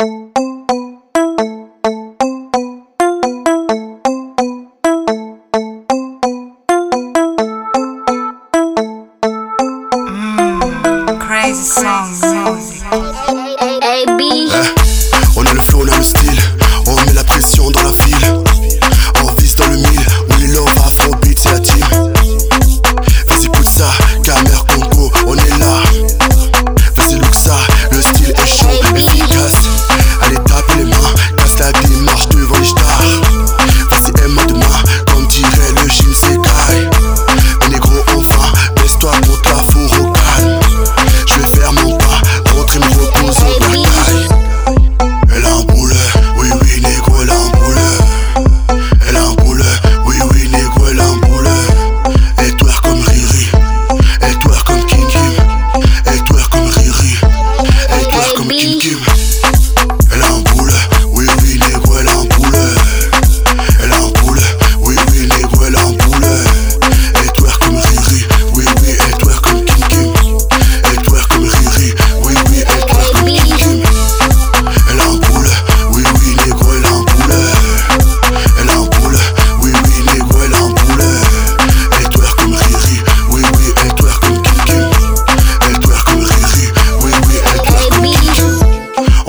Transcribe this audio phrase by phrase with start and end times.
[0.00, 0.10] Mm,
[11.18, 12.17] crazy songs.
[58.58, 58.87] You.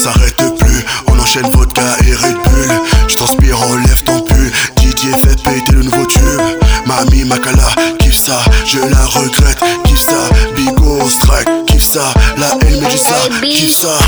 [0.00, 0.84] s'arrête plus.
[1.08, 2.80] On enchaîne vodka et Red Bull.
[3.08, 4.50] Je transpire, enlève ton pull.
[4.78, 6.40] DJ fait péter le nouveau tube.
[6.86, 9.58] Mami Makala, kiffe ça, je la regrette.
[9.84, 13.98] Kiffe ça, Bigo Strike, kiffe ça, la haine, mais ça, kiffe ça?